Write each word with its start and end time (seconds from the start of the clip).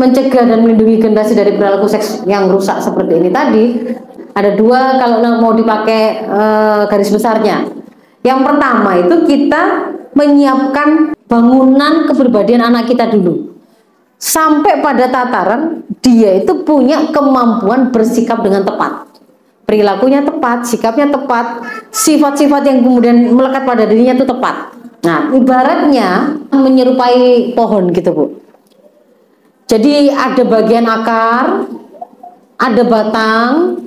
mencegah 0.00 0.48
dan 0.48 0.64
melindungi 0.64 0.96
generasi 0.96 1.36
dari 1.36 1.52
perilaku 1.60 1.84
seks 1.84 2.24
yang 2.24 2.48
rusak 2.48 2.80
seperti 2.80 3.20
ini 3.20 3.28
tadi 3.28 3.64
ada 4.32 4.56
dua 4.56 4.96
kalau 4.96 5.20
mau 5.42 5.52
dipakai 5.52 6.24
e, 6.24 6.42
garis 6.88 7.12
besarnya. 7.12 7.68
Yang 8.24 8.40
pertama 8.46 8.90
itu 9.00 9.14
kita 9.28 9.92
menyiapkan 10.16 11.12
bangunan 11.28 12.08
kepribadian 12.08 12.64
anak 12.64 12.88
kita 12.88 13.08
dulu. 13.10 13.52
Sampai 14.20 14.84
pada 14.84 15.08
tataran 15.08 15.84
dia 16.04 16.40
itu 16.40 16.64
punya 16.64 17.08
kemampuan 17.08 17.88
bersikap 17.88 18.44
dengan 18.44 18.64
tepat. 18.64 19.08
Perilakunya 19.64 20.20
tepat, 20.26 20.66
sikapnya 20.66 21.08
tepat, 21.08 21.62
sifat-sifat 21.94 22.62
yang 22.66 22.78
kemudian 22.82 23.32
melekat 23.32 23.62
pada 23.64 23.86
dirinya 23.86 24.18
itu 24.18 24.26
tepat. 24.26 24.74
Nah, 25.00 25.32
ibaratnya 25.32 26.36
menyerupai 26.52 27.54
pohon 27.54 27.88
gitu, 27.94 28.10
Bu. 28.12 28.24
Jadi 29.70 30.10
ada 30.10 30.42
bagian 30.42 30.82
akar, 30.82 31.70
ada 32.58 32.82
batang, 32.82 33.78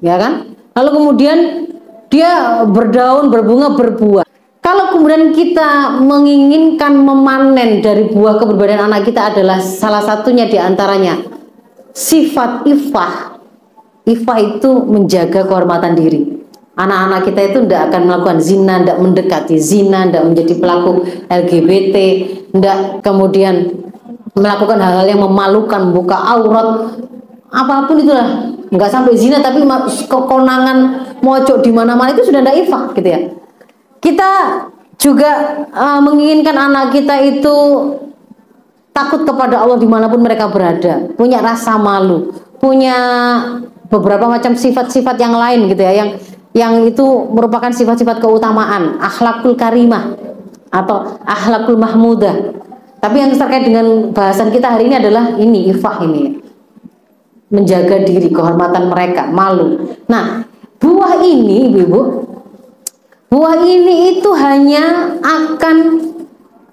ya 0.00 0.16
kan? 0.16 0.56
Lalu 0.72 0.90
kemudian 0.96 1.38
dia 2.08 2.64
berdaun, 2.64 3.28
berbunga, 3.28 3.76
berbuah. 3.76 4.24
Kalau 4.64 4.96
kemudian 4.96 5.36
kita 5.36 6.00
menginginkan 6.00 6.96
memanen 6.96 7.84
dari 7.84 8.08
buah 8.08 8.40
keberbedaan 8.40 8.88
anak 8.88 9.04
kita 9.04 9.36
adalah 9.36 9.60
salah 9.60 10.00
satunya 10.00 10.48
di 10.48 10.56
antaranya 10.56 11.20
sifat 11.92 12.64
ifah. 12.64 13.36
Ifah 14.08 14.38
itu 14.40 14.70
menjaga 14.88 15.44
kehormatan 15.44 15.92
diri. 16.00 16.32
Anak-anak 16.76 17.20
kita 17.28 17.40
itu 17.52 17.58
tidak 17.68 17.92
akan 17.92 18.00
melakukan 18.08 18.38
zina, 18.40 18.74
tidak 18.80 18.98
mendekati 19.00 19.56
zina, 19.60 20.00
tidak 20.08 20.24
menjadi 20.32 20.54
pelaku 20.60 20.92
LGBT, 21.28 21.96
tidak 22.52 22.78
kemudian 23.00 23.85
melakukan 24.36 24.78
hal-hal 24.78 25.06
yang 25.08 25.22
memalukan, 25.24 25.90
buka 25.90 26.16
aurat, 26.16 27.00
apa 27.48 27.88
pun 27.88 27.96
itulah. 28.00 28.52
Nggak 28.66 28.90
sampai 28.90 29.14
zina 29.14 29.40
tapi 29.40 29.62
kekonangan 30.10 30.78
mojok 31.22 31.62
di 31.62 31.70
mana-mana 31.70 32.12
itu 32.12 32.26
sudah 32.26 32.42
tidak 32.42 32.66
ifah 32.66 32.84
gitu 32.92 33.08
ya. 33.08 33.20
Kita 34.02 34.30
juga 35.00 35.64
uh, 35.70 36.00
menginginkan 36.02 36.56
anak 36.56 36.92
kita 36.92 37.14
itu 37.22 37.56
takut 38.90 39.22
kepada 39.22 39.62
Allah 39.62 39.78
di 39.78 39.86
mana 39.86 40.10
pun 40.10 40.20
mereka 40.20 40.50
berada. 40.50 41.08
Punya 41.14 41.38
rasa 41.40 41.78
malu 41.78 42.46
punya 42.66 42.98
beberapa 43.86 44.26
macam 44.26 44.56
sifat-sifat 44.56 45.16
yang 45.20 45.36
lain 45.36 45.70
gitu 45.70 45.82
ya 45.84 45.92
yang 45.92 46.10
yang 46.56 46.72
itu 46.88 47.04
merupakan 47.30 47.68
sifat-sifat 47.68 48.18
keutamaan. 48.18 48.96
Akhlakul 48.96 49.60
karimah 49.60 50.16
atau 50.72 51.20
akhlakul 51.22 51.76
mahmudah 51.76 52.55
tapi 52.98 53.16
yang 53.20 53.32
terkait 53.36 53.64
dengan 53.68 54.10
bahasan 54.10 54.48
kita 54.50 54.72
hari 54.72 54.88
ini 54.88 54.96
adalah 54.96 55.36
ini 55.36 55.70
ifah 55.70 56.02
ini 56.02 56.46
menjaga 57.46 58.02
diri, 58.02 58.26
kehormatan 58.30 58.90
mereka, 58.90 59.30
malu. 59.30 59.94
Nah, 60.10 60.42
buah 60.82 61.22
ini, 61.22 61.70
Ibu, 61.70 62.00
buah 63.30 63.56
ini 63.62 64.18
itu 64.18 64.30
hanya 64.34 65.14
akan 65.22 65.76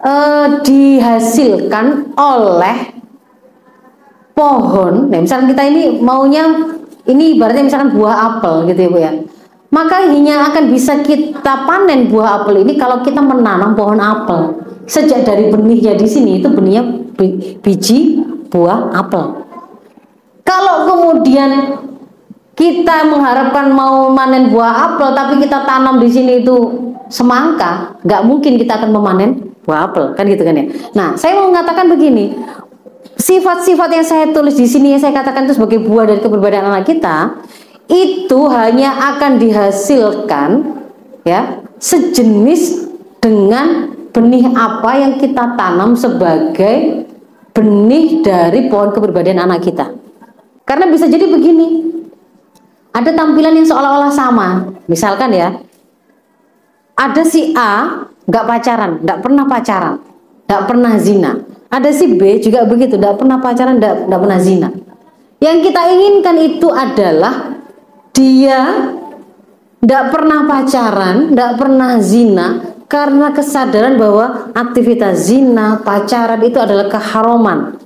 uh, 0.02 0.48
dihasilkan 0.66 2.18
oleh 2.18 2.78
pohon. 4.34 5.14
Nah, 5.14 5.22
misalkan 5.22 5.54
kita 5.54 5.64
ini 5.70 6.02
maunya 6.02 6.74
ini 7.06 7.38
ibaratnya 7.38 7.70
misalkan 7.70 7.94
buah 7.94 8.16
apel 8.38 8.66
gitu 8.74 8.80
ya, 8.82 8.90
Bu 8.90 9.00
ya. 9.00 9.14
Maka 9.74 10.06
hanya 10.06 10.54
akan 10.54 10.70
bisa 10.70 11.02
kita 11.02 11.66
panen 11.66 12.10
buah 12.10 12.42
apel 12.42 12.62
ini 12.62 12.78
kalau 12.78 13.02
kita 13.02 13.22
menanam 13.22 13.74
pohon 13.74 13.98
apel. 13.98 14.73
Sejak 14.84 15.24
dari 15.24 15.48
benihnya 15.48 15.96
di 15.96 16.08
sini 16.08 16.44
itu 16.44 16.52
benihnya 16.52 16.84
biji 17.64 18.20
buah 18.52 18.92
apel. 18.94 19.48
Kalau 20.44 20.76
kemudian 20.86 21.82
kita 22.54 23.10
mengharapkan 23.10 23.72
mau 23.74 24.12
manen 24.12 24.54
buah 24.54 24.94
apel 24.94 25.16
tapi 25.16 25.42
kita 25.42 25.66
tanam 25.66 25.98
di 26.04 26.10
sini 26.12 26.44
itu 26.44 26.56
semangka, 27.08 27.98
nggak 28.04 28.22
mungkin 28.28 28.60
kita 28.60 28.78
akan 28.82 28.90
memanen 28.92 29.56
buah 29.64 29.90
apel, 29.90 30.12
kan 30.14 30.28
gitu 30.28 30.44
kan 30.44 30.54
ya. 30.60 30.66
Nah, 30.94 31.08
saya 31.16 31.40
mau 31.40 31.50
mengatakan 31.50 31.88
begini, 31.88 32.36
sifat-sifat 33.18 33.90
yang 33.94 34.06
saya 34.06 34.26
tulis 34.36 34.58
di 34.60 34.68
sini 34.68 34.94
yang 34.94 35.02
saya 35.02 35.16
katakan 35.16 35.48
itu 35.48 35.56
sebagai 35.56 35.80
buah 35.86 36.10
dari 36.10 36.20
keberbedaan 36.20 36.68
anak 36.68 36.86
kita 36.90 37.40
itu 37.88 38.40
hanya 38.50 39.16
akan 39.16 39.38
dihasilkan 39.38 40.50
ya 41.28 41.64
sejenis 41.80 42.92
dengan 43.20 43.92
benih 44.14 44.46
apa 44.54 44.92
yang 45.02 45.14
kita 45.18 45.58
tanam 45.58 45.98
sebagai 45.98 47.10
benih 47.52 48.22
dari 48.22 48.70
pohon 48.70 48.94
keberbedaan 48.94 49.42
anak 49.42 49.66
kita. 49.66 49.90
Karena 50.64 50.88
bisa 50.88 51.10
jadi 51.10 51.28
begini, 51.28 51.82
ada 52.94 53.12
tampilan 53.12 53.58
yang 53.58 53.68
seolah-olah 53.68 54.14
sama. 54.14 54.70
Misalkan 54.88 55.34
ya, 55.34 55.60
ada 56.96 57.22
si 57.26 57.52
A 57.58 58.06
nggak 58.30 58.46
pacaran, 58.48 58.92
nggak 59.04 59.20
pernah 59.20 59.44
pacaran, 59.50 59.96
nggak 60.48 60.64
pernah 60.70 60.94
zina. 61.02 61.32
Ada 61.74 61.90
si 61.90 62.06
B 62.14 62.38
juga 62.38 62.70
begitu, 62.70 63.02
nggak 63.02 63.18
pernah 63.18 63.42
pacaran, 63.42 63.82
nggak 63.82 64.22
pernah 64.22 64.40
zina. 64.40 64.70
Yang 65.42 65.58
kita 65.68 65.82
inginkan 65.90 66.38
itu 66.40 66.70
adalah 66.70 67.60
dia 68.14 68.94
nggak 69.84 70.06
pernah 70.14 70.40
pacaran, 70.48 71.34
nggak 71.34 71.54
pernah 71.60 71.92
zina, 72.00 72.73
karena 72.94 73.34
kesadaran 73.34 73.98
bahwa 73.98 74.54
aktivitas 74.54 75.26
zina, 75.26 75.82
pacaran 75.82 76.38
itu 76.46 76.62
adalah 76.62 76.86
keharuman 76.86 77.82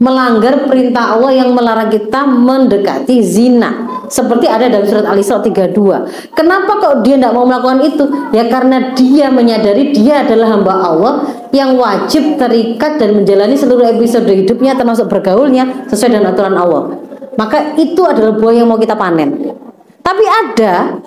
melanggar 0.00 0.64
perintah 0.64 1.12
Allah 1.16 1.32
yang 1.44 1.52
melarang 1.52 1.92
kita 1.92 2.24
mendekati 2.24 3.20
zina. 3.20 3.88
Seperti 4.10 4.50
ada 4.50 4.66
dalam 4.66 4.90
surat 4.90 5.06
Al-Isra 5.06 5.38
32 5.38 6.34
kenapa 6.34 6.82
kok 6.82 7.06
dia 7.06 7.14
tidak 7.14 7.30
mau 7.30 7.46
melakukan 7.46 7.78
itu? 7.84 8.04
Ya 8.34 8.50
karena 8.50 8.90
dia 8.90 9.30
menyadari 9.30 9.94
dia 9.94 10.26
adalah 10.26 10.50
hamba 10.50 10.74
Allah 10.82 11.14
yang 11.54 11.78
wajib 11.78 12.34
terikat 12.34 12.98
dan 12.98 13.22
menjalani 13.22 13.54
seluruh 13.54 13.86
episode 13.86 14.26
hidupnya 14.26 14.74
termasuk 14.74 15.06
bergaulnya 15.06 15.86
sesuai 15.86 16.10
dengan 16.10 16.34
aturan 16.34 16.58
Allah. 16.58 16.98
Maka 17.38 17.78
itu 17.78 18.02
adalah 18.02 18.34
buah 18.34 18.54
yang 18.56 18.66
mau 18.66 18.82
kita 18.82 18.98
panen. 18.98 19.54
Tapi 20.02 20.24
ada 20.26 20.98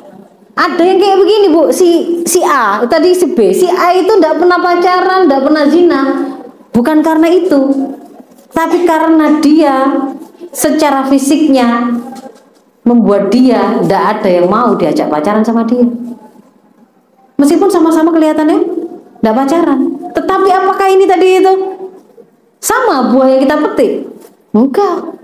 ada 0.53 0.83
yang 0.85 1.01
kayak 1.01 1.17
begini 1.17 1.47
bu 1.49 1.73
si 1.73 2.21
si 2.29 2.39
A 2.45 2.85
tadi 2.85 3.13
si 3.17 3.33
B 3.33 3.49
si 3.49 3.65
A 3.65 3.97
itu 3.97 4.13
tidak 4.21 4.37
pernah 4.37 4.61
pacaran 4.61 5.25
tidak 5.25 5.41
pernah 5.41 5.63
zina 5.65 6.01
bukan 6.69 7.01
karena 7.01 7.27
itu 7.29 7.61
tapi 8.53 8.85
karena 8.85 9.41
dia 9.41 9.97
secara 10.53 11.09
fisiknya 11.09 11.89
membuat 12.85 13.33
dia 13.33 13.81
tidak 13.81 14.03
ada 14.19 14.29
yang 14.29 14.47
mau 14.47 14.77
diajak 14.77 15.09
pacaran 15.09 15.41
sama 15.41 15.65
dia. 15.65 15.83
Meskipun 17.41 17.67
sama-sama 17.71 18.13
kelihatannya 18.13 18.59
tidak 19.19 19.35
pacaran. 19.35 19.79
Tetapi 20.13 20.49
apakah 20.53 20.87
ini 20.93 21.09
tadi 21.09 21.41
itu 21.41 21.53
sama 22.61 23.09
buah 23.09 23.27
yang 23.33 23.41
kita 23.41 23.55
petik? 23.57 23.91
Enggak. 24.53 25.17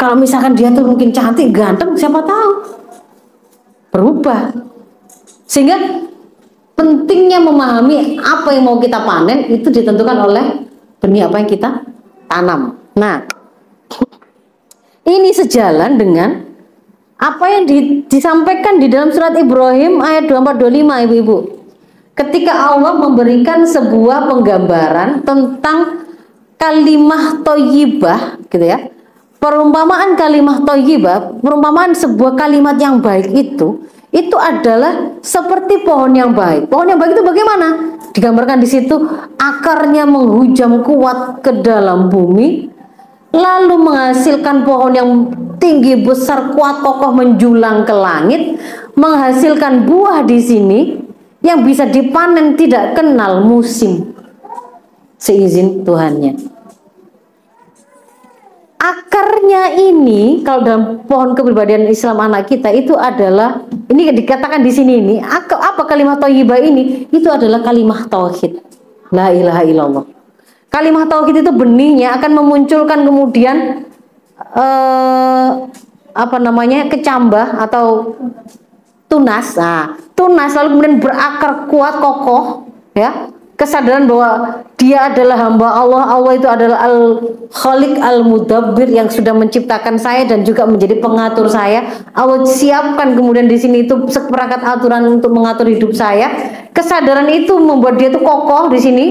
Kalau 0.00 0.16
misalkan 0.16 0.56
dia 0.56 0.72
tuh 0.72 0.88
mungkin 0.88 1.12
cantik, 1.12 1.52
ganteng, 1.52 1.92
siapa 1.92 2.24
tahu 2.24 2.79
berubah. 3.90 4.54
Sehingga 5.46 6.06
pentingnya 6.78 7.42
memahami 7.42 8.16
apa 8.22 8.56
yang 8.56 8.64
mau 8.64 8.78
kita 8.80 9.02
panen 9.04 9.50
itu 9.50 9.68
ditentukan 9.68 10.16
oleh 10.24 10.64
benih 11.02 11.26
apa 11.28 11.36
yang 11.42 11.48
kita 11.50 11.68
tanam. 12.30 12.78
Nah, 12.96 13.26
ini 15.04 15.30
sejalan 15.34 15.98
dengan 15.98 16.30
apa 17.20 17.44
yang 17.52 17.68
di, 17.68 18.06
disampaikan 18.08 18.80
di 18.80 18.88
dalam 18.88 19.12
surat 19.12 19.36
Ibrahim 19.36 20.00
ayat 20.00 20.30
2425 20.30 21.04
Ibu-ibu. 21.04 21.36
Ketika 22.16 22.72
Allah 22.72 22.96
memberikan 22.96 23.64
sebuah 23.64 24.28
penggambaran 24.28 25.24
tentang 25.24 26.08
kalimah 26.60 27.40
toyibah 27.40 28.36
gitu 28.52 28.64
ya. 28.68 28.92
Perumpamaan 29.40 30.20
kalimah 30.20 30.60
toyibah, 30.68 31.40
perumpamaan 31.40 31.96
sebuah 31.96 32.36
kalimat 32.36 32.76
yang 32.76 33.00
baik 33.00 33.32
itu 33.32 33.88
itu 34.12 34.36
adalah 34.36 35.16
seperti 35.24 35.80
pohon 35.80 36.12
yang 36.12 36.36
baik. 36.36 36.68
Pohon 36.68 36.92
yang 36.92 37.00
baik 37.00 37.16
itu 37.16 37.24
bagaimana? 37.24 37.90
digambarkan 38.10 38.58
di 38.58 38.68
situ 38.68 38.96
akarnya 39.38 40.06
menghujam 40.06 40.82
kuat 40.82 41.42
ke 41.46 41.62
dalam 41.62 42.10
bumi 42.10 42.70
lalu 43.30 43.74
menghasilkan 43.78 44.66
pohon 44.66 44.92
yang 44.94 45.10
tinggi 45.62 46.02
besar 46.02 46.50
kuat 46.58 46.82
kokoh 46.82 47.14
menjulang 47.14 47.86
ke 47.86 47.94
langit 47.94 48.58
menghasilkan 48.98 49.86
buah 49.86 50.26
di 50.26 50.38
sini 50.42 50.80
yang 51.40 51.62
bisa 51.62 51.86
dipanen 51.86 52.58
tidak 52.58 52.98
kenal 52.98 53.46
musim 53.46 54.10
seizin 55.14 55.86
Tuhannya 55.86 56.59
akarnya 58.80 59.76
ini 59.76 60.40
kalau 60.40 60.64
dalam 60.64 60.84
pohon 61.04 61.36
kepribadian 61.36 61.84
Islam 61.84 62.16
anak 62.24 62.48
kita 62.48 62.72
itu 62.72 62.96
adalah 62.96 63.60
ini 63.92 64.08
dikatakan 64.16 64.64
di 64.64 64.72
sini 64.72 64.92
ini 64.96 65.16
apa 65.20 65.84
kalimat 65.84 66.16
thayyibah 66.16 66.58
ini? 66.64 67.04
Itu 67.12 67.28
adalah 67.28 67.60
kalimat 67.60 68.08
tauhid. 68.08 68.56
La 69.12 69.28
ilaha 69.30 69.62
illallah. 69.68 70.04
Kalimat 70.72 71.10
tauhid 71.10 71.44
itu 71.44 71.52
benihnya 71.52 72.16
akan 72.16 72.30
memunculkan 72.40 73.04
kemudian 73.04 73.84
eh, 74.38 75.48
apa 76.14 76.36
namanya 76.40 76.88
kecambah 76.88 77.60
atau 77.68 78.16
tunas. 79.10 79.58
Nah, 79.58 79.98
tunas 80.14 80.54
lalu 80.56 80.68
kemudian 80.78 80.96
berakar 81.02 81.66
kuat 81.68 81.94
kokoh 81.98 82.44
ya 82.94 83.28
kesadaran 83.60 84.08
bahwa 84.08 84.64
dia 84.80 85.12
adalah 85.12 85.36
hamba 85.36 85.68
Allah, 85.68 86.02
Allah 86.08 86.32
itu 86.32 86.48
adalah 86.48 86.80
Al-Khaliq 86.88 88.00
Al-Mudabbir 88.00 88.88
yang 88.88 89.12
sudah 89.12 89.36
menciptakan 89.36 90.00
saya 90.00 90.24
dan 90.24 90.48
juga 90.48 90.64
menjadi 90.64 90.96
pengatur 90.96 91.44
saya. 91.44 91.84
Allah 92.16 92.48
siapkan 92.48 93.12
kemudian 93.12 93.44
di 93.44 93.60
sini 93.60 93.84
itu 93.84 94.08
seperangkat 94.08 94.64
aturan 94.64 95.20
untuk 95.20 95.36
mengatur 95.36 95.68
hidup 95.68 95.92
saya. 95.92 96.32
Kesadaran 96.72 97.28
itu 97.28 97.52
membuat 97.60 98.00
dia 98.00 98.08
itu 98.08 98.24
kokoh 98.24 98.72
di 98.72 98.80
sini 98.80 99.06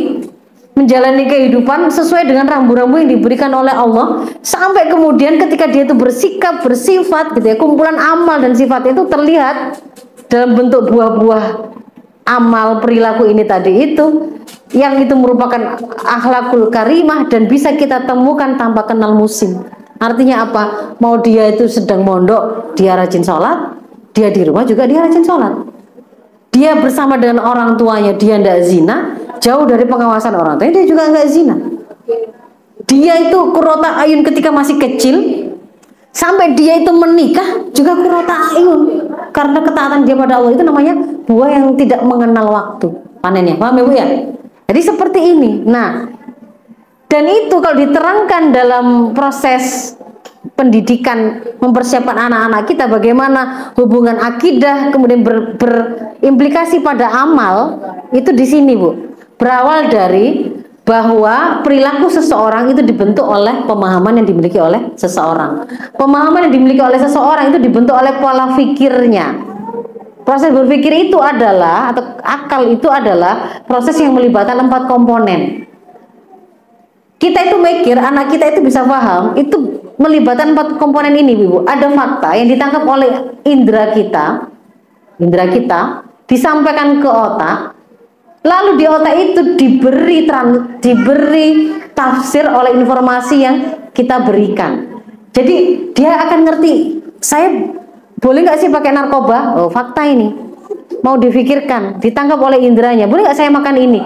menjalani 0.74 1.28
kehidupan 1.30 1.92
sesuai 1.92 2.26
dengan 2.26 2.50
rambu-rambu 2.50 3.04
yang 3.04 3.12
diberikan 3.20 3.52
oleh 3.52 3.76
Allah 3.76 4.24
sampai 4.40 4.88
kemudian 4.88 5.36
ketika 5.36 5.68
dia 5.68 5.84
itu 5.84 5.92
bersikap 5.92 6.64
bersifat 6.64 7.36
gitu 7.36 7.52
ya 7.52 7.60
kumpulan 7.60 8.00
amal 8.00 8.40
dan 8.40 8.56
sifat 8.56 8.88
itu 8.88 9.04
terlihat 9.12 9.76
dalam 10.32 10.56
bentuk 10.56 10.88
buah-buah 10.88 11.44
amal 12.30 12.78
perilaku 12.78 13.26
ini 13.26 13.42
tadi 13.42 13.90
itu 13.90 14.38
yang 14.70 15.02
itu 15.02 15.18
merupakan 15.18 15.82
akhlakul 16.06 16.70
karimah 16.70 17.26
dan 17.26 17.50
bisa 17.50 17.74
kita 17.74 18.06
temukan 18.06 18.54
tanpa 18.54 18.86
kenal 18.86 19.18
musim. 19.18 19.66
Artinya 19.98 20.46
apa? 20.46 20.96
Mau 21.02 21.18
dia 21.20 21.50
itu 21.50 21.66
sedang 21.66 22.06
mondok, 22.06 22.78
dia 22.78 22.94
rajin 22.94 23.26
sholat, 23.26 23.76
dia 24.14 24.30
di 24.30 24.46
rumah 24.46 24.64
juga 24.64 24.86
dia 24.86 25.02
rajin 25.02 25.26
sholat. 25.26 25.54
Dia 26.54 26.78
bersama 26.78 27.18
dengan 27.18 27.42
orang 27.42 27.76
tuanya, 27.76 28.14
dia 28.14 28.38
tidak 28.38 28.62
zina, 28.64 29.18
jauh 29.42 29.66
dari 29.66 29.84
pengawasan 29.90 30.38
orang 30.38 30.56
tuanya, 30.56 30.74
dia 30.80 30.86
juga 30.86 31.04
nggak 31.10 31.28
zina. 31.28 31.56
Dia 32.86 33.14
itu 33.28 33.40
kurota 33.52 34.00
ayun 34.02 34.24
ketika 34.24 34.50
masih 34.54 34.80
kecil, 34.80 35.16
sampai 36.14 36.54
dia 36.58 36.80
itu 36.80 36.90
menikah 36.94 37.70
juga 37.74 37.98
kurota 37.98 38.36
ayun 38.56 38.82
karena 39.30 39.60
ketaatan 39.62 40.06
dia 40.06 40.16
pada 40.18 40.38
Allah 40.40 40.52
itu 40.54 40.64
namanya 40.66 40.94
buah 41.26 41.50
yang 41.50 41.66
tidak 41.78 42.02
mengenal 42.04 42.48
waktu. 42.52 42.88
Panennya 43.20 43.56
paham 43.60 43.80
ya 43.80 43.84
bu 43.84 43.92
ya? 43.94 44.08
Jadi 44.70 44.82
seperti 44.82 45.20
ini. 45.22 45.52
Nah 45.66 46.08
dan 47.10 47.26
itu 47.26 47.56
kalau 47.58 47.78
diterangkan 47.78 48.44
dalam 48.54 48.86
proses 49.18 49.96
pendidikan 50.54 51.42
mempersiapkan 51.60 52.16
anak-anak 52.16 52.64
kita 52.70 52.86
bagaimana 52.88 53.74
hubungan 53.76 54.16
akidah 54.22 54.94
kemudian 54.94 55.26
ber, 55.26 55.58
berimplikasi 55.60 56.80
pada 56.80 57.12
amal 57.12 57.82
itu 58.12 58.30
di 58.32 58.46
sini 58.46 58.78
bu. 58.78 59.16
Berawal 59.40 59.88
dari 59.88 60.59
bahwa 60.90 61.62
perilaku 61.62 62.10
seseorang 62.10 62.74
itu 62.74 62.82
dibentuk 62.82 63.22
oleh 63.22 63.62
pemahaman 63.70 64.18
yang 64.18 64.26
dimiliki 64.26 64.58
oleh 64.58 64.90
seseorang. 64.98 65.70
Pemahaman 65.94 66.50
yang 66.50 66.54
dimiliki 66.58 66.82
oleh 66.82 66.98
seseorang 66.98 67.54
itu 67.54 67.62
dibentuk 67.62 67.94
oleh 67.94 68.18
pola 68.18 68.58
pikirnya. 68.58 69.38
Proses 70.26 70.50
berpikir 70.50 71.10
itu 71.14 71.22
adalah 71.22 71.94
atau 71.94 72.18
akal 72.26 72.74
itu 72.74 72.90
adalah 72.90 73.62
proses 73.70 74.02
yang 74.02 74.18
melibatkan 74.18 74.66
empat 74.66 74.90
komponen. 74.90 75.70
Kita 77.22 77.38
itu 77.46 77.62
mikir, 77.62 78.00
anak 78.00 78.34
kita 78.34 78.58
itu 78.58 78.66
bisa 78.66 78.82
paham, 78.82 79.38
itu 79.38 79.86
melibatkan 80.02 80.58
empat 80.58 80.82
komponen 80.82 81.14
ini, 81.14 81.38
Ibu. 81.38 81.70
Ada 81.70 81.92
fakta 81.94 82.34
yang 82.34 82.48
ditangkap 82.50 82.84
oleh 82.88 83.38
indera 83.44 83.92
kita, 83.92 84.48
indera 85.20 85.46
kita, 85.52 86.08
disampaikan 86.26 87.04
ke 87.04 87.10
otak, 87.12 87.79
Lalu 88.40 88.80
di 88.80 88.86
otak 88.88 89.16
itu 89.20 89.42
diberi 89.60 90.24
diberi 90.80 91.48
tafsir 91.92 92.48
oleh 92.48 92.72
informasi 92.80 93.36
yang 93.36 93.56
kita 93.92 94.24
berikan. 94.24 95.04
Jadi 95.36 95.56
dia 95.92 96.24
akan 96.24 96.40
ngerti, 96.48 97.04
saya 97.20 97.52
boleh 98.20 98.40
nggak 98.48 98.60
sih 98.64 98.70
pakai 98.72 98.96
narkoba? 98.96 99.60
Oh 99.60 99.68
fakta 99.68 100.08
ini. 100.08 100.48
Mau 101.00 101.16
difikirkan, 101.16 102.04
ditangkap 102.04 102.36
oleh 102.40 102.60
inderanya. 102.60 103.08
Boleh 103.08 103.24
nggak 103.24 103.38
saya 103.40 103.48
makan 103.48 103.76
ini? 103.80 104.00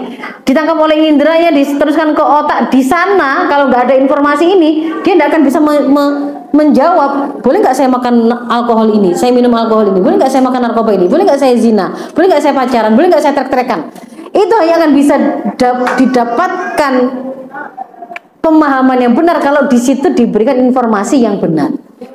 Ditangkap 0.46 0.78
oleh 0.78 1.10
inderanya, 1.10 1.50
diteruskan 1.50 2.14
ke 2.14 2.22
otak. 2.22 2.70
Di 2.70 2.86
sana 2.86 3.50
kalau 3.50 3.66
nggak 3.66 3.90
ada 3.90 3.94
informasi 3.98 4.54
ini, 4.54 4.70
dia 5.02 5.18
tidak 5.18 5.34
akan 5.34 5.42
bisa 5.42 5.58
me 5.58 5.74
me 5.90 6.04
menjawab. 6.54 7.42
Boleh 7.42 7.58
nggak 7.62 7.74
saya 7.74 7.90
makan 7.90 8.30
alkohol 8.46 8.94
ini? 8.94 9.10
Saya 9.10 9.34
minum 9.34 9.50
alkohol 9.58 9.90
ini. 9.90 9.98
Boleh 9.98 10.22
nggak 10.22 10.30
saya 10.30 10.42
makan 10.46 10.70
narkoba 10.70 10.94
ini? 10.94 11.10
Boleh 11.10 11.26
nggak 11.26 11.40
saya 11.42 11.54
zina? 11.58 11.90
Boleh 12.14 12.30
nggak 12.30 12.42
saya 12.42 12.54
pacaran? 12.54 12.94
Boleh 12.94 13.10
nggak 13.10 13.22
saya 13.26 13.34
trek-trekan? 13.34 13.90
Itu 14.34 14.54
hanya 14.58 14.74
akan 14.82 14.90
bisa 14.92 15.14
didapatkan 15.94 16.92
pemahaman 18.42 18.98
yang 18.98 19.14
benar 19.14 19.38
kalau 19.40 19.70
di 19.70 19.78
situ 19.78 20.10
diberikan 20.12 20.58
informasi 20.58 21.22
yang 21.22 21.38
benar. 21.38 21.70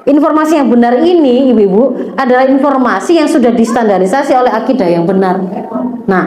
Informasi 0.05 0.59
yang 0.61 0.69
benar 0.69 1.01
ini, 1.01 1.49
ibu-ibu, 1.49 2.13
adalah 2.13 2.45
informasi 2.45 3.17
yang 3.17 3.25
sudah 3.25 3.49
distandarisasi 3.49 4.35
oleh 4.37 4.51
akidah 4.53 4.85
yang 4.85 5.07
benar. 5.07 5.41
Nah, 6.05 6.23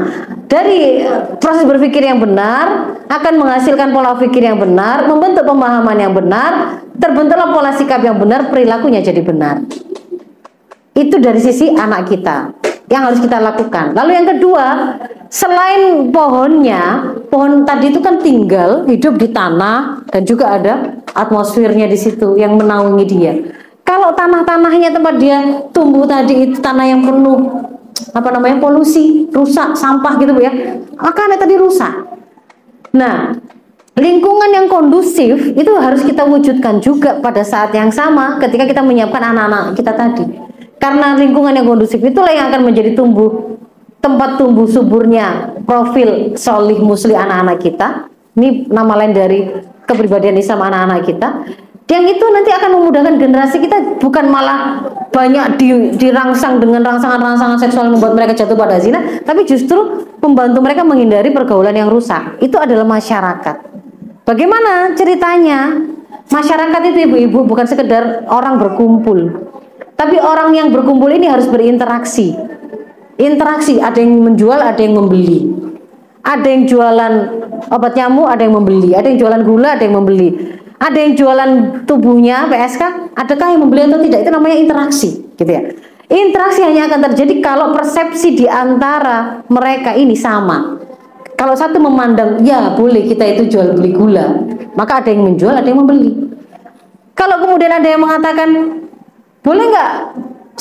dari 0.51 1.07
proses 1.39 1.63
berpikir 1.69 2.03
yang 2.03 2.19
benar 2.19 2.99
akan 3.07 3.35
menghasilkan 3.39 3.95
pola 3.95 4.19
pikir 4.19 4.43
yang 4.43 4.59
benar, 4.59 5.07
membentuk 5.07 5.47
pemahaman 5.47 5.99
yang 5.99 6.15
benar, 6.17 6.83
terbentuklah 6.99 7.55
pola 7.55 7.71
sikap 7.77 8.03
yang 8.03 8.19
benar, 8.19 8.51
perilakunya 8.51 9.05
jadi 9.05 9.23
benar. 9.23 9.63
Itu 10.93 11.23
dari 11.23 11.39
sisi 11.39 11.71
anak 11.73 12.11
kita 12.11 12.53
yang 12.91 13.09
harus 13.09 13.23
kita 13.23 13.41
lakukan. 13.41 13.97
Lalu 13.97 14.11
yang 14.13 14.27
kedua, 14.29 14.67
selain 15.33 16.13
pohonnya, 16.13 17.17
pohon 17.33 17.65
tadi 17.65 17.89
itu 17.89 18.05
kan 18.05 18.21
tinggal 18.21 18.85
hidup 18.85 19.17
di 19.17 19.33
tanah 19.33 20.05
dan 20.13 20.29
juga 20.29 20.61
ada 20.61 21.01
atmosfernya 21.17 21.89
di 21.89 21.97
situ 21.97 22.37
yang 22.37 22.61
menaungi 22.61 23.05
dia. 23.09 23.33
Kalau 23.83 24.13
tanah-tanahnya 24.13 24.93
tempat 24.93 25.17
dia 25.17 25.65
tumbuh 25.73 26.05
tadi 26.05 26.53
itu 26.53 26.61
tanah 26.61 26.85
yang 26.85 27.01
penuh 27.01 27.65
apa 28.13 28.29
namanya 28.29 28.61
polusi, 28.61 29.27
rusak, 29.33 29.73
sampah 29.73 30.21
gitu 30.21 30.37
ya, 30.37 30.53
akan 31.01 31.41
tadi 31.41 31.55
rusak. 31.57 31.93
Nah, 32.93 33.33
lingkungan 33.97 34.53
yang 34.53 34.69
kondusif 34.69 35.57
itu 35.57 35.73
harus 35.81 36.05
kita 36.05 36.29
wujudkan 36.29 36.77
juga 36.85 37.19
pada 37.25 37.41
saat 37.41 37.73
yang 37.73 37.89
sama 37.89 38.37
ketika 38.37 38.69
kita 38.69 38.85
menyiapkan 38.85 39.33
anak-anak 39.33 39.73
kita 39.81 39.97
tadi. 39.97 40.25
Karena 40.77 41.17
lingkungan 41.17 41.57
yang 41.57 41.65
kondusif 41.65 42.03
itulah 42.05 42.31
yang 42.31 42.53
akan 42.53 42.69
menjadi 42.69 42.93
tumbuh 42.93 43.57
tempat 44.03 44.37
tumbuh 44.37 44.67
suburnya 44.67 45.55
profil 45.63 46.35
solih 46.35 46.83
musli 46.83 47.15
anak-anak 47.15 47.59
kita. 47.63 47.89
Ini 48.35 48.67
nama 48.69 48.99
lain 48.99 49.15
dari 49.15 49.47
kepribadian 49.87 50.37
Islam 50.37 50.67
anak-anak 50.67 51.01
kita. 51.07 51.29
Yang 51.87 52.17
itu 52.17 52.25
nanti 52.33 52.51
akan 52.51 52.71
memudahkan 52.81 53.15
generasi 53.21 53.57
kita 53.61 54.01
bukan 54.01 54.33
malah 54.33 54.81
banyak 55.13 55.61
di, 55.61 55.69
dirangsang 56.01 56.57
dengan 56.57 56.81
rangsangan-rangsangan 56.89 57.61
seksual 57.61 57.93
membuat 57.93 58.17
mereka 58.17 58.33
jatuh 58.33 58.57
pada 58.57 58.81
zina, 58.81 59.21
tapi 59.29 59.45
justru 59.45 60.09
membantu 60.25 60.65
mereka 60.65 60.89
menghindari 60.89 61.29
pergaulan 61.29 61.77
yang 61.77 61.93
rusak. 61.93 62.41
Itu 62.41 62.57
adalah 62.57 62.89
masyarakat. 62.89 63.57
Bagaimana 64.25 64.97
ceritanya? 64.97 65.85
Masyarakat 66.33 66.81
itu 66.89 66.99
ibu-ibu 67.13 67.45
bukan 67.45 67.69
sekedar 67.69 68.25
orang 68.25 68.57
berkumpul, 68.57 69.53
tapi 69.93 70.17
orang 70.17 70.57
yang 70.57 70.73
berkumpul 70.73 71.13
ini 71.13 71.29
harus 71.29 71.45
berinteraksi. 71.45 72.33
Interaksi, 73.21 73.77
ada 73.77 74.01
yang 74.01 74.25
menjual, 74.25 74.57
ada 74.57 74.81
yang 74.81 74.97
membeli. 74.97 75.53
Ada 76.23 76.47
yang 76.47 76.63
jualan 76.71 77.15
obat 77.69 77.93
nyamuk, 77.99 78.29
ada 78.31 78.43
yang 78.47 78.55
membeli. 78.57 78.95
Ada 78.95 79.07
yang 79.13 79.19
jualan 79.21 79.43
gula, 79.43 79.69
ada 79.77 79.83
yang 79.85 79.97
membeli. 79.99 80.29
Ada 80.83 80.99
yang 80.99 81.13
jualan 81.15 81.51
tubuhnya 81.87 82.51
PSK, 82.51 83.15
adakah 83.15 83.55
yang 83.55 83.63
membeli 83.63 83.87
atau 83.87 84.03
tidak? 84.03 84.19
Itu 84.27 84.31
namanya 84.35 84.57
interaksi, 84.59 85.09
gitu 85.39 85.47
ya. 85.47 85.63
Interaksi 86.11 86.61
hanya 86.67 86.91
akan 86.91 87.01
terjadi 87.13 87.39
kalau 87.39 87.71
persepsi 87.71 88.35
di 88.35 88.47
antara 88.51 89.47
mereka 89.47 89.95
ini 89.95 90.19
sama. 90.19 90.83
Kalau 91.39 91.55
satu 91.55 91.79
memandang, 91.79 92.43
ya 92.43 92.75
boleh 92.75 93.07
kita 93.07 93.23
itu 93.25 93.47
jual 93.47 93.79
beli 93.79 93.95
gula, 93.95 94.43
maka 94.75 95.03
ada 95.03 95.15
yang 95.15 95.23
menjual, 95.23 95.55
ada 95.55 95.65
yang 95.65 95.87
membeli. 95.87 96.35
Kalau 97.15 97.39
kemudian 97.39 97.71
ada 97.71 97.87
yang 97.87 98.03
mengatakan, 98.03 98.49
boleh 99.43 99.65
nggak 99.71 99.91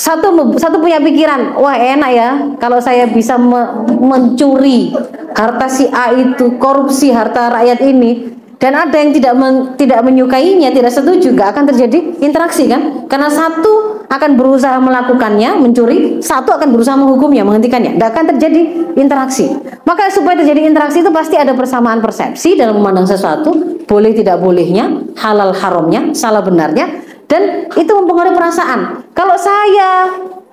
satu 0.01 0.33
satu 0.57 0.81
punya 0.81 0.97
pikiran, 0.97 1.53
wah 1.61 1.77
enak 1.77 2.09
ya 2.09 2.29
kalau 2.57 2.81
saya 2.81 3.05
bisa 3.05 3.37
me 3.37 3.85
mencuri 3.85 4.89
harta 5.37 5.69
si 5.69 5.85
A 5.93 6.09
itu, 6.17 6.57
korupsi 6.57 7.13
harta 7.13 7.53
rakyat 7.53 7.79
ini 7.85 8.33
dan 8.61 8.77
ada 8.77 8.93
yang 8.93 9.09
tidak 9.09 9.33
men, 9.37 9.73
tidak 9.73 10.05
menyukainya, 10.05 10.69
tidak 10.69 10.93
setuju, 10.93 11.33
juga 11.33 11.49
akan 11.49 11.69
terjadi 11.69 12.21
interaksi 12.21 12.69
kan? 12.69 13.09
Karena 13.09 13.25
satu 13.25 14.05
akan 14.05 14.37
berusaha 14.37 14.77
melakukannya, 14.77 15.57
mencuri, 15.57 16.21
satu 16.21 16.53
akan 16.53 16.69
berusaha 16.69 16.93
menghukumnya, 16.93 17.41
menghentikannya. 17.41 17.97
Tidak 17.97 18.09
akan 18.13 18.25
terjadi 18.37 18.61
interaksi. 19.01 19.49
Maka 19.81 20.13
supaya 20.13 20.37
terjadi 20.45 20.69
interaksi 20.69 21.01
itu 21.01 21.09
pasti 21.09 21.41
ada 21.41 21.57
persamaan 21.57 22.05
persepsi 22.05 22.53
dalam 22.53 22.77
memandang 22.77 23.09
sesuatu, 23.09 23.81
boleh 23.89 24.13
tidak 24.13 24.37
bolehnya, 24.37 25.09
halal 25.17 25.57
haramnya, 25.57 26.13
salah 26.13 26.45
benarnya, 26.45 27.01
dan 27.25 27.65
itu 27.73 27.89
mempengaruhi 27.89 28.37
perasaan. 28.37 29.00
Kalau 29.11 29.35
saya 29.35 29.91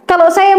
kalau 0.09 0.33
saya 0.33 0.57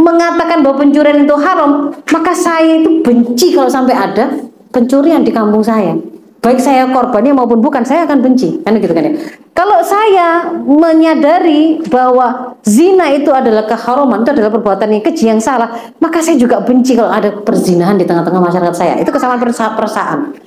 mengatakan 0.00 0.64
bahwa 0.64 0.80
pencurian 0.80 1.28
itu 1.28 1.36
haram, 1.36 1.92
maka 1.92 2.32
saya 2.32 2.80
itu 2.80 3.04
benci 3.04 3.52
kalau 3.52 3.68
sampai 3.68 3.92
ada 3.92 4.48
pencurian 4.72 5.20
di 5.20 5.30
kampung 5.30 5.60
saya. 5.60 5.94
baik 6.36 6.62
saya 6.62 6.86
korbannya 6.86 7.34
maupun 7.34 7.58
bukan 7.58 7.82
saya 7.82 8.06
akan 8.06 8.22
benci. 8.22 8.62
Kan 8.62 8.78
gitu 8.78 8.94
kan 8.94 9.02
ya? 9.02 9.12
Kalau 9.50 9.82
saya 9.82 10.46
menyadari 10.62 11.82
bahwa 11.90 12.54
zina 12.62 13.10
itu 13.10 13.34
adalah 13.34 13.66
keharuman 13.66 14.22
itu 14.22 14.30
adalah 14.30 14.54
perbuatan 14.54 14.94
yang 14.94 15.02
keji 15.02 15.26
yang 15.26 15.42
salah 15.42 15.74
maka 15.98 16.22
saya 16.22 16.38
juga 16.38 16.62
benci 16.62 16.94
kalau 16.94 17.10
ada 17.10 17.34
perzinahan 17.42 17.98
di 17.98 18.06
tengah-tengah 18.06 18.38
masyarakat 18.38 18.74
saya. 18.78 18.94
Itu 19.02 19.10
kesamaan 19.10 19.42
perasaan 19.42 20.38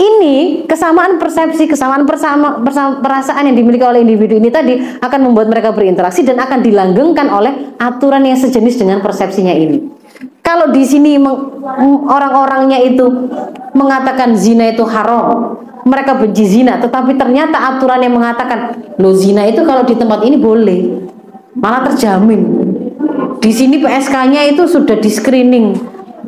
ini 0.00 0.64
kesamaan 0.64 1.20
persepsi, 1.20 1.68
kesamaan 1.68 2.08
persama, 2.08 2.64
persama, 2.64 3.04
perasaan 3.04 3.52
yang 3.52 3.56
dimiliki 3.56 3.84
oleh 3.84 4.00
individu 4.00 4.40
ini 4.40 4.48
tadi 4.48 4.80
akan 4.80 5.20
membuat 5.28 5.52
mereka 5.52 5.76
berinteraksi 5.76 6.24
dan 6.24 6.40
akan 6.40 6.64
dilanggengkan 6.64 7.28
oleh 7.28 7.76
aturan 7.76 8.24
yang 8.24 8.40
sejenis 8.40 8.80
dengan 8.80 9.04
persepsinya 9.04 9.52
ini. 9.52 9.92
Kalau 10.40 10.72
di 10.72 10.82
sini 10.82 11.20
orang-orangnya 12.08 12.80
itu 12.80 13.06
mengatakan 13.76 14.32
zina 14.34 14.72
itu 14.72 14.82
haram, 14.88 15.60
mereka 15.84 16.16
benci 16.16 16.48
zina, 16.48 16.80
tetapi 16.80 17.20
ternyata 17.20 17.76
aturan 17.76 18.00
yang 18.00 18.16
mengatakan 18.16 18.80
lo 18.96 19.12
zina 19.12 19.46
itu 19.46 19.62
kalau 19.68 19.84
di 19.84 19.94
tempat 19.94 20.24
ini 20.24 20.40
boleh, 20.40 20.80
malah 21.60 21.92
terjamin. 21.92 22.40
Di 23.40 23.52
sini 23.52 23.80
PSK-nya 23.80 24.48
itu 24.48 24.64
sudah 24.64 24.96
di 24.96 25.08
screening, 25.12 25.76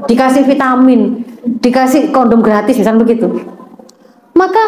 dikasih 0.07 0.45
vitamin, 0.45 1.25
dikasih 1.61 2.15
kondom 2.15 2.41
gratis 2.41 2.79
misalnya 2.79 3.03
begitu 3.03 3.27
maka 4.43 4.63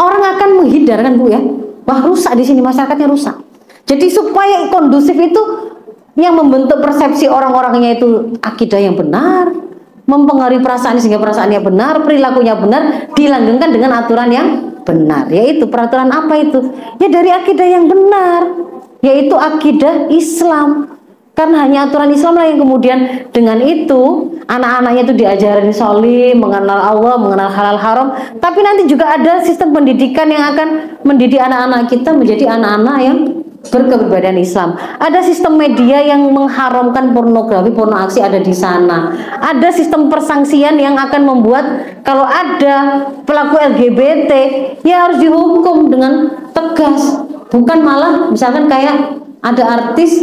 orang 0.00 0.22
akan 0.36 0.48
menghindarkan 0.64 1.12
bu 1.20 1.26
ya. 1.28 1.40
Wah 1.84 2.00
rusak 2.00 2.32
di 2.38 2.44
sini 2.46 2.64
masyarakatnya 2.64 3.08
rusak. 3.10 3.36
Jadi 3.84 4.08
supaya 4.08 4.72
kondusif 4.72 5.12
itu 5.18 5.42
yang 6.16 6.38
membentuk 6.38 6.80
persepsi 6.80 7.28
orang-orangnya 7.28 7.98
itu 8.00 8.38
akidah 8.40 8.80
yang 8.80 8.96
benar 8.96 9.52
mempengaruhi 10.06 10.60
perasaan 10.60 10.98
sehingga 10.98 11.20
perasaannya 11.20 11.60
benar 11.62 12.02
perilakunya 12.02 12.54
benar 12.56 12.82
dilanggengkan 13.12 13.70
dengan 13.74 13.90
aturan 14.00 14.30
yang 14.32 14.48
benar. 14.86 15.28
Yaitu 15.28 15.68
peraturan 15.68 16.08
apa 16.08 16.34
itu? 16.40 16.72
Ya 17.02 17.08
dari 17.10 17.30
akidah 17.30 17.66
yang 17.68 17.84
benar 17.90 18.72
yaitu 19.02 19.34
akidah 19.34 20.06
Islam 20.14 20.94
karena 21.42 21.66
hanya 21.66 21.90
aturan 21.90 22.14
Islam 22.14 22.38
lah 22.38 22.46
yang 22.46 22.62
kemudian 22.62 22.98
dengan 23.34 23.58
itu 23.58 24.30
anak-anaknya 24.46 25.02
itu 25.10 25.14
diajarin 25.18 25.74
soli, 25.74 26.30
mengenal 26.38 26.78
Allah, 26.78 27.18
mengenal 27.18 27.50
halal 27.50 27.78
haram. 27.82 28.08
Tapi 28.38 28.62
nanti 28.62 28.86
juga 28.86 29.10
ada 29.10 29.42
sistem 29.42 29.74
pendidikan 29.74 30.30
yang 30.30 30.54
akan 30.54 31.02
mendidik 31.02 31.42
anak-anak 31.42 31.90
kita 31.90 32.14
menjadi 32.14 32.46
anak-anak 32.54 32.96
yang 33.02 33.18
berkeberadaan 33.74 34.38
Islam. 34.38 34.78
Ada 35.02 35.18
sistem 35.26 35.58
media 35.58 35.98
yang 35.98 36.30
mengharamkan 36.30 37.10
pornografi, 37.10 37.74
porno 37.74 37.98
aksi 37.98 38.22
ada 38.22 38.38
di 38.38 38.54
sana. 38.54 39.10
Ada 39.42 39.74
sistem 39.74 40.06
persangsian 40.06 40.78
yang 40.78 40.94
akan 40.94 41.26
membuat 41.26 41.64
kalau 42.06 42.22
ada 42.22 43.10
pelaku 43.26 43.58
LGBT 43.58 44.30
ya 44.86 45.10
harus 45.10 45.18
dihukum 45.18 45.90
dengan 45.90 46.38
tegas. 46.54 47.18
Bukan 47.50 47.82
malah 47.82 48.30
misalkan 48.30 48.70
kayak 48.70 49.18
ada 49.42 49.62
artis 49.66 50.22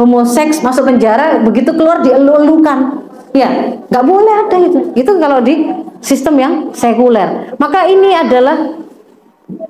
homoseks 0.00 0.64
masuk 0.64 0.88
penjara 0.88 1.44
begitu 1.44 1.76
keluar 1.76 2.00
dielu-elukan. 2.00 3.04
Ya 3.36 3.78
nggak 3.86 4.04
boleh 4.04 4.34
ada 4.48 4.56
itu. 4.58 4.80
Itu 4.96 5.20
kalau 5.20 5.44
di 5.44 5.70
sistem 6.00 6.34
yang 6.40 6.52
sekuler. 6.72 7.54
Maka 7.60 7.86
ini 7.86 8.16
adalah 8.16 8.80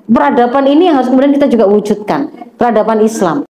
peradaban 0.07 0.65
ini 0.71 0.87
yang 0.87 1.03
harus 1.03 1.11
kemudian 1.11 1.35
kita 1.35 1.51
juga 1.51 1.67
wujudkan. 1.67 2.31
Peradaban 2.55 3.01
Islam 3.03 3.43